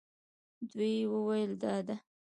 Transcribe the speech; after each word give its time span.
دوی 0.69 0.95
وویل 1.13 1.51
دا 1.63 1.75
ده. 1.87 1.95